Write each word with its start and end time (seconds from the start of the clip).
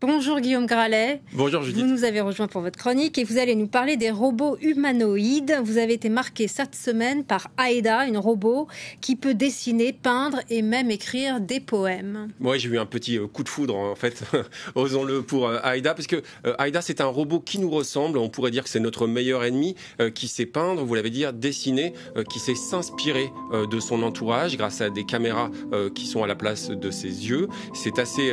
Bonjour 0.00 0.40
Guillaume 0.40 0.66
Gralet. 0.66 1.22
Bonjour 1.32 1.62
Judith. 1.62 1.82
Vous 1.82 1.88
nous 1.88 2.04
avez 2.04 2.20
rejoint 2.20 2.48
pour 2.48 2.60
votre 2.60 2.78
chronique 2.78 3.16
et 3.16 3.24
vous 3.24 3.38
allez 3.38 3.54
nous 3.54 3.68
parler 3.68 3.96
des 3.96 4.10
robots 4.10 4.58
humanoïdes. 4.60 5.56
Vous 5.64 5.78
avez 5.78 5.94
été 5.94 6.10
marqué 6.10 6.46
cette 6.46 6.74
semaine 6.74 7.24
par 7.24 7.48
Aida, 7.64 8.06
une 8.06 8.18
robot 8.18 8.66
qui 9.00 9.16
peut 9.16 9.32
dessiner, 9.32 9.92
peindre 9.92 10.40
et 10.50 10.60
même 10.62 10.90
écrire 10.90 11.40
des 11.40 11.60
poèmes. 11.60 12.28
Moi, 12.38 12.58
j'ai 12.58 12.68
eu 12.68 12.78
un 12.78 12.86
petit 12.86 13.16
euh, 13.16 13.26
coup 13.26 13.44
de 13.44 13.48
foudre 13.48 13.76
en 13.76 13.94
fait, 13.94 14.24
osons-le 14.74 15.22
pour 15.22 15.48
euh, 15.48 15.60
Aida, 15.62 15.94
parce 15.94 16.08
que 16.08 16.22
euh, 16.44 16.56
Aida 16.58 16.82
c'est 16.82 17.00
un 17.00 17.06
robot 17.06 17.40
qui 17.40 17.58
nous 17.58 17.70
ressemble. 17.70 18.18
On 18.18 18.28
pourrait 18.28 18.50
dire 18.50 18.64
que 18.64 18.70
c'est 18.70 18.80
notre 18.80 19.06
meilleur 19.06 19.44
ennemi, 19.44 19.74
qui 20.14 20.28
sait 20.28 20.46
peindre, 20.46 20.84
vous 20.84 20.94
l'avez 20.94 21.10
dit, 21.10 21.24
dessiner, 21.32 21.94
qui 22.28 22.40
sait 22.40 22.54
s'inspirer 22.54 23.30
de 23.52 23.80
son 23.80 24.02
entourage 24.02 24.56
grâce 24.56 24.80
à 24.80 24.90
des 24.90 25.04
caméras 25.04 25.50
qui 25.94 26.06
sont 26.06 26.22
à 26.22 26.26
la 26.26 26.34
place 26.34 26.70
de 26.70 26.90
ses 26.90 27.28
yeux. 27.28 27.48
C'est 27.74 27.98
assez 27.98 28.32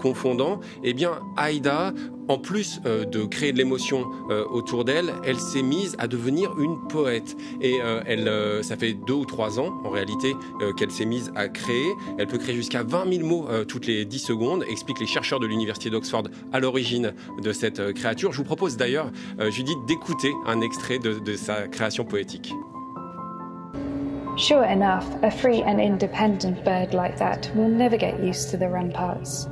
confondant. 0.00 0.60
Eh 0.82 0.92
bien 0.92 1.03
Aïda, 1.36 1.92
en 2.28 2.38
plus 2.38 2.80
euh, 2.86 3.04
de 3.04 3.24
créer 3.24 3.52
de 3.52 3.58
l'émotion 3.58 4.06
euh, 4.30 4.44
autour 4.50 4.84
d'elle, 4.84 5.12
elle 5.24 5.38
s'est 5.38 5.62
mise 5.62 5.94
à 5.98 6.06
devenir 6.06 6.58
une 6.58 6.78
poète. 6.88 7.36
Et 7.60 7.80
euh, 7.82 8.02
elle, 8.06 8.30
ça 8.64 8.76
fait 8.76 8.94
deux 8.94 9.14
ou 9.14 9.24
trois 9.24 9.60
ans, 9.60 9.80
en 9.84 9.90
réalité, 9.90 10.34
qu'elle 10.76 10.90
s'est 10.90 11.04
mise 11.04 11.32
à 11.34 11.48
créer. 11.48 11.92
Elle 12.18 12.26
peut 12.26 12.38
créer 12.38 12.54
jusqu'à 12.54 12.82
20 12.82 13.12
000 13.12 13.26
mots 13.26 13.46
toutes 13.68 13.86
les 13.86 14.04
10 14.04 14.18
secondes, 14.18 14.64
expliquent 14.68 15.00
les 15.00 15.06
chercheurs 15.06 15.40
de 15.40 15.46
l'université 15.46 15.90
d'Oxford 15.90 16.24
à 16.52 16.60
l'origine 16.60 17.12
de 17.42 17.52
cette 17.52 17.92
créature. 17.92 18.32
Je 18.32 18.38
vous 18.38 18.44
propose 18.44 18.76
d'ailleurs, 18.76 19.10
Judith, 19.50 19.78
d'écouter 19.86 20.32
un 20.46 20.60
extrait 20.60 20.98
de, 20.98 21.18
de 21.18 21.36
sa 21.36 21.68
création 21.68 22.04
poétique. 22.04 22.52
Sure 24.36 24.64
enough, 24.64 25.06
a 25.22 25.30
free 25.30 25.62
and 25.62 25.80
independent 25.80 26.64
bird 26.64 26.92
like 26.92 27.16
that 27.18 27.50
will 27.54 27.68
never 27.68 27.96
get 27.96 28.20
used 28.20 28.50
to 28.50 28.56
the 28.56 28.68
ramparts. 28.68 29.46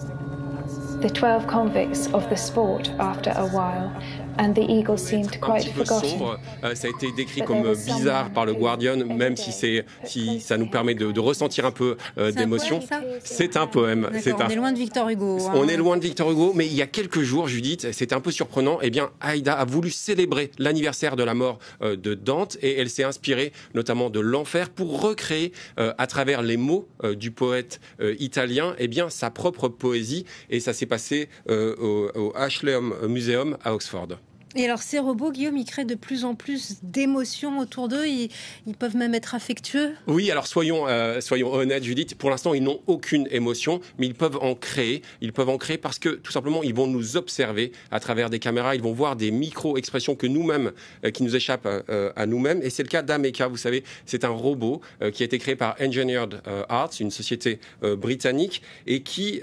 The 1.03 1.11
12 1.11 1.49
convicts 1.49 2.07
of 2.15 2.31
the 2.31 2.37
sport 2.37 2.89
after 3.01 3.33
a 3.35 3.49
while 3.49 3.91
And 4.39 4.55
the 4.55 4.69
eagle 4.69 4.99
seemed 4.99 5.31
quite 5.41 5.67
un 5.67 5.71
petit 5.71 5.71
peu 5.71 5.85
sombre. 5.85 6.39
Euh, 6.65 6.75
ça 6.75 6.89
a 6.89 6.91
été 6.91 7.13
décrit 7.13 7.43
comme 7.43 7.75
bizarre 7.75 8.31
par 8.31 8.47
le 8.47 8.55
Guardian, 8.55 8.97
même 9.05 9.37
si 9.37 9.53
c'est 9.53 9.85
si 10.05 10.41
ça 10.41 10.57
nous 10.57 10.69
permet 10.69 10.95
de, 10.95 11.13
de 11.13 11.21
ressentir 11.21 11.67
un 11.67 11.71
peu 11.71 11.97
euh, 12.19 12.33
d'émotion. 12.33 12.81
C'est 13.23 13.57
un 13.57 13.67
poème. 13.67 14.11
C'est 14.21 14.41
un... 14.41 14.47
On 14.47 14.51
est 14.51 14.57
loin 14.57 14.73
de 14.73 14.79
Victor 14.79 15.09
Hugo. 15.09 15.39
Hein. 15.47 15.53
On 15.55 15.69
est 15.69 15.77
loin 15.77 15.97
de 15.97 16.03
Victor 16.03 16.31
Hugo, 16.31 16.53
mais 16.55 16.67
il 16.67 16.75
y 16.75 16.83
a 16.83 16.87
quelques 16.87 17.21
jours, 17.21 17.49
Judith, 17.49 17.93
c'était 17.93 18.15
un 18.15 18.21
peu 18.21 18.31
surprenant. 18.31 18.79
Eh 18.83 18.91
bien, 18.91 19.11
Aïda 19.21 19.55
a 19.55 19.65
voulu 19.65 19.91
célébrer 19.91 20.51
l'anniversaire 20.59 21.17
de 21.17 21.23
la 21.23 21.35
mort 21.35 21.59
euh, 21.83 21.97
de 21.97 22.15
Dante 22.15 22.57
et 22.63 22.79
elle 22.79 22.91
s'est 22.91 23.05
inspirée 23.05 23.53
notamment 23.75 24.11
de 24.11 24.21
l'enfer 24.21 24.71
pour 24.71 25.01
recréer 25.01 25.53
euh, 25.79 25.93
à 25.99 26.07
travers 26.07 26.43
les 26.43 26.57
mots 26.57 26.89
euh, 27.05 27.15
du 27.15 27.31
poète 27.31 27.81
italien, 28.19 28.75
eh 28.79 28.89
bien, 28.89 29.11
sa 29.11 29.31
propre 29.31 29.69
poésie. 29.69 30.25
Et 30.51 30.61
ça 30.61 30.73
s'est 30.73 30.87
passé 30.87 31.29
au, 31.49 32.11
au 32.15 33.09
Museum 33.09 33.57
à 33.65 33.75
Oxford. 33.75 34.09
Et 34.55 34.65
alors 34.65 34.83
ces 34.83 34.99
robots, 34.99 35.31
Guillaume, 35.31 35.57
ils 35.57 35.65
créent 35.65 35.85
de 35.85 35.95
plus 35.95 36.25
en 36.25 36.35
plus 36.35 36.77
d'émotions 36.83 37.59
autour 37.59 37.89
d'eux. 37.89 38.07
Ils, 38.07 38.31
peuvent 38.79 38.97
même 38.97 39.15
être 39.15 39.35
affectueux. 39.35 39.93
Oui, 40.07 40.31
alors 40.31 40.47
soyons, 40.47 40.89
euh, 40.89 41.21
soyons 41.21 41.53
honnêtes, 41.53 41.85
Judith. 41.85 42.17
Pour 42.17 42.31
l'instant, 42.31 42.53
ils 42.53 42.63
n'ont 42.63 42.81
aucune 42.87 43.29
émotion, 43.31 43.81
mais 43.99 44.07
ils 44.07 44.15
peuvent 44.15 44.39
en 44.41 44.55
créer. 44.55 45.03
Ils 45.21 45.33
peuvent 45.33 45.49
en 45.49 45.59
créer 45.59 45.79
parce 45.79 45.99
que 45.99 46.09
tout 46.11 46.33
simplement, 46.33 46.63
ils 46.63 46.75
vont 46.75 46.87
nous 46.87 47.17
observer 47.17 47.73
à 47.91 48.01
travers 48.01 48.29
des 48.29 48.39
caméras. 48.39 48.75
Ils 48.75 48.83
vont 48.83 48.93
voir 48.93 49.17
des 49.17 49.31
micro-expressions 49.31 50.17
que 50.17 50.27
nous-mêmes, 50.27 50.73
euh, 51.05 51.11
qui 51.11 51.23
nous 51.23 51.37
échappent 51.37 51.67
euh, 51.67 52.13
à 52.17 52.27
nous-mêmes. 52.27 52.61
Et 52.63 52.71
c'est 52.71 52.83
le 52.83 52.89
cas 52.89 53.03
d'Ameka. 53.03 53.47
Vous 53.47 53.57
savez, 53.57 53.85
c'est 54.07 54.25
un 54.25 54.31
robot 54.31 54.81
qui 55.13 55.23
a 55.23 55.27
été 55.27 55.39
créé 55.39 55.57
par 55.57 55.77
Engineered 55.81 56.43
Arts, 56.69 56.91
une 57.01 57.11
société 57.11 57.59
britannique, 57.83 58.63
et 58.87 59.03
qui 59.03 59.41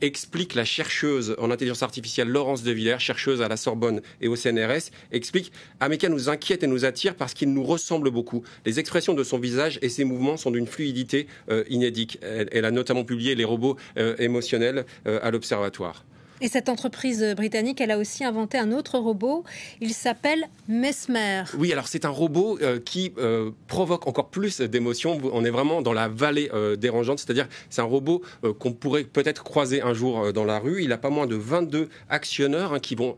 explique 0.00 0.54
la 0.54 0.64
chercheuse 0.64 1.34
en 1.38 1.50
intelligence 1.50 1.82
artificielle 1.82 2.28
Laurence 2.28 2.62
de 2.62 2.72
Villers, 2.72 2.98
chercheuse 2.98 3.42
à 3.42 3.48
la 3.48 3.56
Sorbonne 3.56 4.00
et 4.20 4.28
au 4.28 4.36
CNRS, 4.36 4.90
explique 5.12 5.52
Ameka 5.80 6.08
nous 6.08 6.28
inquiète 6.28 6.62
et 6.62 6.66
nous 6.66 6.84
attire 6.84 7.14
parce 7.14 7.34
qu'il 7.34 7.52
nous 7.52 7.64
ressemble 7.64 8.10
beaucoup. 8.10 8.42
Les 8.64 8.78
expressions 8.78 9.14
de 9.14 9.24
son 9.24 9.38
visage 9.38 9.78
et 9.82 9.88
ses 9.88 10.04
mouvements 10.04 10.36
sont 10.36 10.50
d'une 10.50 10.66
fluidité 10.66 11.26
euh, 11.50 11.64
inédite. 11.68 12.18
Elle, 12.22 12.64
a 12.64 12.70
notamment 12.70 13.04
publié 13.04 13.34
les 13.34 13.44
robots 13.44 13.76
euh, 13.96 14.16
émotionnels 14.18 14.86
euh, 15.06 15.18
à 15.22 15.30
l'observatoire. 15.30 16.04
Et 16.42 16.48
cette 16.48 16.68
entreprise 16.68 17.24
britannique, 17.34 17.80
elle 17.80 17.90
a 17.90 17.98
aussi 17.98 18.22
inventé 18.22 18.58
un 18.58 18.70
autre 18.72 18.98
robot. 18.98 19.44
Il 19.80 19.94
s'appelle 19.94 20.48
Mesmer. 20.68 21.44
Oui, 21.56 21.72
alors 21.72 21.88
c'est 21.88 22.04
un 22.04 22.10
robot 22.10 22.58
euh, 22.60 22.78
qui 22.78 23.12
euh, 23.16 23.52
provoque 23.68 24.06
encore 24.06 24.28
plus 24.28 24.60
d'émotions. 24.60 25.18
On 25.32 25.44
est 25.44 25.50
vraiment 25.50 25.80
dans 25.80 25.94
la 25.94 26.08
vallée 26.08 26.50
euh, 26.52 26.76
dérangeante, 26.76 27.20
c'est-à-dire 27.20 27.48
c'est 27.70 27.80
un 27.80 27.84
robot 27.84 28.22
qu'on 28.58 28.72
pourrait 28.72 29.04
peut-être 29.04 29.44
croiser 29.44 29.80
un 29.80 29.94
jour 29.94 30.32
dans 30.32 30.44
la 30.44 30.58
rue. 30.58 30.82
Il 30.82 30.92
a 30.92 30.98
pas 30.98 31.10
moins 31.10 31.26
de 31.26 31.36
22 31.36 31.88
actionneurs 32.10 32.74
hein, 32.74 32.80
qui 32.80 32.94
vont 32.94 33.16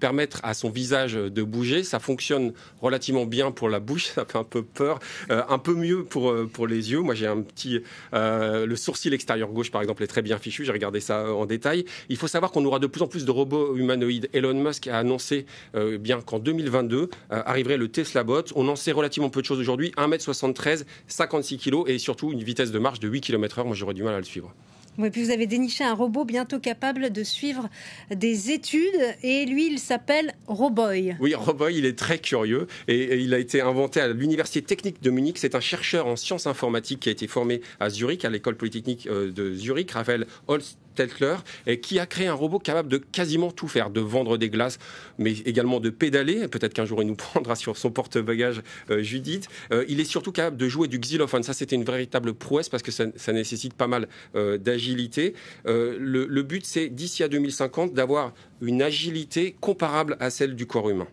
permettre 0.00 0.40
à 0.42 0.52
son 0.52 0.68
visage 0.68 1.14
de 1.14 1.42
bouger. 1.42 1.84
Ça 1.84 2.00
fonctionne 2.00 2.52
relativement 2.82 3.24
bien 3.24 3.52
pour 3.52 3.68
la 3.68 3.78
bouche, 3.78 4.06
ça 4.14 4.24
fait 4.24 4.38
un 4.38 4.44
peu 4.44 4.62
peur, 4.62 4.98
un 5.28 5.58
peu 5.58 5.74
mieux 5.74 6.04
pour 6.04 6.34
pour 6.52 6.66
les 6.66 6.90
yeux. 6.90 7.00
Moi, 7.00 7.14
j'ai 7.14 7.26
un 7.26 7.40
petit 7.40 7.80
le 8.12 8.76
sourcil 8.76 9.14
extérieur 9.14 9.50
gauche, 9.50 9.70
par 9.70 9.80
exemple, 9.80 10.02
est 10.02 10.08
très 10.08 10.22
bien 10.22 10.38
fichu. 10.38 10.64
J'ai 10.64 10.72
regardé 10.72 11.00
ça 11.00 11.32
en 11.32 11.46
détail. 11.46 11.84
Il 12.08 12.16
faut 12.16 12.28
savoir 12.28 12.43
qu'on 12.52 12.64
aura 12.64 12.78
de 12.78 12.86
plus 12.86 13.02
en 13.02 13.06
plus 13.06 13.24
de 13.24 13.30
robots 13.30 13.76
humanoïdes. 13.76 14.28
Elon 14.32 14.54
Musk 14.54 14.86
a 14.86 14.98
annoncé 14.98 15.46
euh, 15.74 15.98
bien 15.98 16.20
qu'en 16.20 16.38
2022 16.38 16.98
euh, 16.98 17.08
arriverait 17.28 17.76
le 17.76 17.88
Tesla 17.88 18.24
Bot. 18.24 18.44
On 18.54 18.68
en 18.68 18.76
sait 18.76 18.92
relativement 18.92 19.30
peu 19.30 19.40
de 19.40 19.46
choses 19.46 19.60
aujourd'hui. 19.60 19.92
1m73, 19.96 20.84
56 21.06 21.58
kg 21.58 21.84
et 21.86 21.98
surtout 21.98 22.32
une 22.32 22.42
vitesse 22.42 22.70
de 22.70 22.78
marche 22.78 23.00
de 23.00 23.08
8 23.08 23.20
km/h. 23.20 23.64
Moi, 23.64 23.74
j'aurais 23.74 23.94
du 23.94 24.02
mal 24.02 24.14
à 24.14 24.18
le 24.18 24.24
suivre. 24.24 24.54
Oui, 24.96 25.10
puis 25.10 25.24
vous 25.24 25.30
avez 25.30 25.46
déniché 25.46 25.82
un 25.82 25.94
robot 25.94 26.24
bientôt 26.24 26.60
capable 26.60 27.10
de 27.10 27.24
suivre 27.24 27.68
des 28.14 28.52
études 28.52 29.16
et 29.24 29.44
lui, 29.44 29.66
il 29.66 29.80
s'appelle 29.80 30.34
Roboy. 30.46 31.16
Oui, 31.18 31.34
Roboy, 31.34 31.76
il 31.76 31.84
est 31.84 31.98
très 31.98 32.18
curieux 32.18 32.68
et 32.86 33.18
il 33.20 33.34
a 33.34 33.38
été 33.38 33.60
inventé 33.60 34.00
à 34.00 34.08
l'Université 34.08 34.62
technique 34.62 35.02
de 35.02 35.10
Munich. 35.10 35.38
C'est 35.38 35.56
un 35.56 35.60
chercheur 35.60 36.06
en 36.06 36.14
sciences 36.14 36.46
informatiques 36.46 37.00
qui 37.00 37.08
a 37.08 37.12
été 37.12 37.26
formé 37.26 37.60
à 37.80 37.90
Zurich, 37.90 38.24
à 38.24 38.30
l'école 38.30 38.56
polytechnique 38.56 39.08
euh, 39.08 39.32
de 39.32 39.52
Zurich, 39.54 39.90
Raphaël 39.90 40.26
Holst 40.46 40.78
Teltler, 40.94 41.36
qui 41.82 41.98
a 41.98 42.06
créé 42.06 42.26
un 42.26 42.34
robot 42.34 42.58
capable 42.58 42.88
de 42.88 42.98
quasiment 42.98 43.50
tout 43.50 43.68
faire, 43.68 43.90
de 43.90 44.00
vendre 44.00 44.38
des 44.38 44.50
glaces, 44.50 44.78
mais 45.18 45.32
également 45.44 45.80
de 45.80 45.90
pédaler. 45.90 46.48
Peut-être 46.48 46.74
qu'un 46.74 46.84
jour 46.84 47.02
il 47.02 47.08
nous 47.08 47.14
prendra 47.34 47.56
sur 47.56 47.76
son 47.76 47.90
porte-bagages 47.90 48.62
euh, 48.90 49.02
Judith. 49.02 49.48
Euh, 49.72 49.84
il 49.88 50.00
est 50.00 50.04
surtout 50.04 50.32
capable 50.32 50.56
de 50.56 50.68
jouer 50.68 50.88
du 50.88 50.98
xylophone. 50.98 51.42
Ça, 51.42 51.52
c'était 51.52 51.76
une 51.76 51.84
véritable 51.84 52.34
prouesse 52.34 52.68
parce 52.68 52.82
que 52.82 52.90
ça, 52.90 53.32
nécessite 53.32 53.74
pas 53.74 53.88
mal 53.88 54.08
euh, 54.36 54.58
d'agilité. 54.58 55.34
Le, 55.64 56.26
le 56.26 56.42
but, 56.42 56.64
c'est 56.64 56.88
d'ici 56.88 57.22
à 57.22 57.28
2050 57.28 57.94
d'avoir 57.94 58.32
une 58.60 58.82
agilité 58.82 59.56
comparable 59.60 60.16
à 60.20 60.30
celle 60.30 60.54
du 60.54 60.66
corps 60.66 60.88
humain 60.88 61.08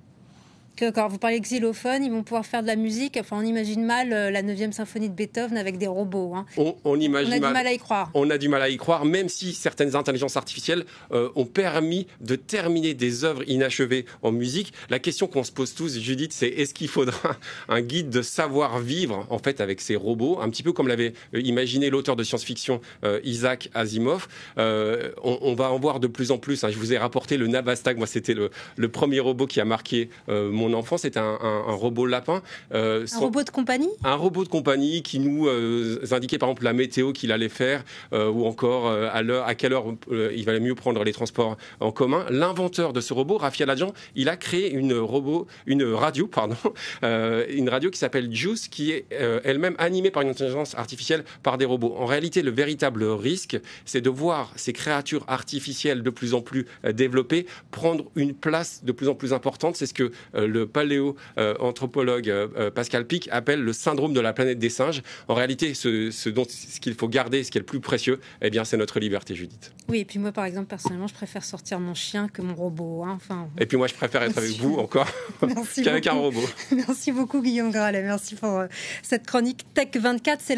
quand 0.90 1.08
vous 1.08 1.18
parlez 1.18 1.40
xylophone, 1.40 2.04
ils 2.04 2.12
vont 2.12 2.24
pouvoir 2.24 2.46
faire 2.46 2.62
de 2.62 2.68
la 2.68 2.76
musique. 2.76 3.18
Enfin, 3.20 3.38
on 3.40 3.46
imagine 3.46 3.86
mal 3.86 4.12
euh, 4.14 4.32
la 4.32 4.42
9e 4.42 4.72
symphonie 4.72 5.10
de 5.10 5.14
Beethoven 5.14 5.58
avec 5.58 5.78
des 5.78 5.88
robots. 5.88 6.34
Hein. 6.36 6.46
On, 6.84 7.00
imagine 7.00 7.34
a 7.34 7.36
du 7.36 7.54
mal 7.54 7.68
à 7.68 7.74
y 7.74 7.78
croire. 7.78 8.10
On 8.14 8.30
a 8.30 8.38
du 8.38 8.50
mal 8.50 8.62
à 8.62 8.70
y 8.70 8.78
croire, 8.78 9.06
même 9.06 9.30
si 9.30 9.54
certaines 9.54 9.96
intelligences 9.96 10.38
artificielles 10.38 10.86
euh, 11.12 11.30
ont 11.36 11.46
permis 11.46 12.08
de 12.22 12.36
terminer 12.36 12.94
des 12.94 13.24
œuvres 13.24 13.44
inachevées 13.48 14.06
en 14.22 14.32
musique. 14.32 14.74
La 14.90 15.00
question 15.00 15.28
qu'on 15.28 15.44
se 15.44 15.52
pose 15.52 15.74
tous, 15.74 16.00
Judith, 16.00 16.34
c'est 16.34 16.48
est-ce 16.48 16.74
qu'il 16.74 16.88
faudra 16.88 17.38
un 17.70 17.82
guide 17.82 18.10
de 18.10 18.22
savoir-vivre 18.22 19.28
en 19.30 19.40
fait 19.40 19.62
avec 19.62 19.82
ces 19.82 19.96
robots, 19.96 20.40
un 20.42 20.50
petit 20.50 20.64
peu 20.64 20.74
comme 20.74 20.88
l'avait 20.88 21.14
euh, 21.36 21.42
imaginé 21.42 21.90
l'auteur 21.90 22.16
de 22.16 22.24
science-fiction 22.24 22.82
Isaac 23.24 23.70
Asimov. 23.74 24.28
On, 24.58 25.54
va 25.56 25.72
en 25.72 25.80
voir 25.80 26.00
de 26.00 26.08
plus 26.08 26.32
en 26.32 26.38
plus. 26.38 26.64
Hein. 26.64 26.70
Je 26.72 26.78
vous 26.78 26.94
ai 26.94 26.98
rapporté 26.98 27.38
le 27.38 27.48
Navastag. 27.48 27.98
Moi, 27.98 28.08
c'était 28.08 28.34
le, 28.34 28.50
le, 28.76 28.90
premier 28.90 29.20
robot 29.20 29.48
qui 29.48 29.60
a 29.60 29.66
marqué 29.66 30.10
mon 30.28 30.71
enfant, 30.74 30.98
c'était 30.98 31.20
un, 31.20 31.38
robot 31.68 32.06
lapin. 32.06 32.42
Euh, 32.74 33.06
un 33.12 33.20
robot 33.20 33.44
de 33.44 33.50
compagnie? 33.50 33.90
Un 34.04 34.16
robot 34.16 34.44
de 34.44 34.50
compagnie 34.50 35.02
qui 35.02 35.20
nous 35.20 35.48
euh, 35.48 36.02
indiquait 36.12 36.38
par 36.38 36.50
exemple 36.50 36.64
la 36.64 36.74
météo 36.74 37.12
qu'il 37.12 37.32
allait 37.32 37.50
faire 37.50 37.84
euh, 38.14 38.30
ou 38.30 38.46
encore 38.46 38.92
à, 38.92 39.22
l'heure, 39.22 39.46
à 39.48 39.56
quelle 39.56 39.74
heure 39.74 39.86
il 40.12 40.46
valait 40.46 40.60
mieux 40.60 40.76
prendre 40.76 41.04
les 41.04 41.14
transports 41.14 41.58
en 41.80 41.92
commun. 41.92 42.26
L'inventeur 42.30 42.94
de 42.94 43.02
ce 43.02 43.14
robot, 43.14 43.38
Rafi 43.38 43.64
Aladjan, 43.64 43.94
il 44.16 44.30
a 44.30 44.38
créé 44.38 44.72
une, 44.72 44.94
robot, 44.94 45.48
une 45.66 45.84
radio, 45.84 46.28
pardon, 46.28 46.56
une 47.04 47.70
radio 47.70 47.90
qui 47.90 48.00
s'appelle 48.00 48.34
Juice, 48.34 48.68
qui 48.68 48.92
est 48.92 49.06
elle-même 49.44 49.76
animée 49.78 50.12
par 50.12 50.24
une 50.24 50.30
intelligence 50.30 50.76
artificielle 50.76 51.24
par 51.44 51.58
des 51.58 51.66
robots. 51.66 51.96
En 51.98 52.06
réalité, 52.06 52.42
le 52.42 52.52
véritable 52.52 53.04
risque, 53.04 53.60
c'est 53.86 54.02
de 54.02 54.10
voir 54.10 54.52
ces 54.56 54.74
créatures 54.74 55.24
artificielles 55.28 56.04
de 56.04 56.10
plus 56.10 56.34
en 56.34 56.42
plus 56.42 56.66
développées 56.84 57.46
prendre 57.72 58.06
une 58.16 58.34
place 58.34 58.84
de 58.84 58.92
plus 58.92 59.08
en 59.08 59.16
plus 59.16 59.34
importante. 59.34 59.76
C'est 59.76 59.86
ce 59.86 59.94
que 59.94 60.12
le 60.52 60.68
paléo-anthropologue 60.68 62.30
euh, 62.30 62.48
euh, 62.58 62.72
Pascal 62.72 63.06
Pic 63.06 63.30
appelle 63.32 63.62
le 63.62 63.74
syndrome 63.74 64.14
de 64.14 64.20
la 64.20 64.34
planète 64.34 64.60
des 64.60 64.70
singes. 64.70 65.02
En 65.28 65.34
réalité, 65.34 65.74
ce, 65.74 66.30
dont 66.30 66.46
ce 66.48 66.80
qu'il 66.80 66.94
faut 66.94 67.08
garder, 67.08 67.44
ce 67.44 67.52
qui 67.52 67.58
est 67.58 67.62
le 67.62 67.66
plus 67.66 67.80
précieux, 67.80 68.20
eh 68.42 68.50
bien, 68.50 68.64
c'est 68.64 68.78
notre 68.78 69.00
liberté, 69.00 69.36
Judith. 69.36 69.74
Oui, 69.90 70.00
et 70.00 70.06
puis 70.06 70.20
moi, 70.20 70.32
par 70.32 70.46
exemple, 70.46 70.68
personnellement, 70.68 71.08
je 71.08 71.14
préfère 71.14 71.44
sortir 71.44 71.80
mon 71.80 71.94
chien 71.94 72.28
que 72.28 72.42
mon 72.42 72.56
robot. 72.56 73.04
Hein. 73.04 73.14
Enfin, 73.16 73.50
et 73.58 73.66
puis 73.66 73.78
moi, 73.78 73.88
je 73.88 73.94
préfère 73.94 74.24
être 74.24 74.38
avec 74.38 74.52
vous 74.52 74.76
encore 74.76 75.08
qu'avec 75.84 76.08
un 76.08 76.14
robot. 76.14 76.44
Merci 76.72 77.12
beaucoup, 77.12 77.42
Guillaume 77.42 77.72
Gralet. 77.72 78.02
Merci 78.04 78.36
pour 78.36 78.58
euh, 78.58 78.68
cette 79.04 79.26
chronique 79.26 79.66
Tech 79.74 79.90
24. 79.96 80.42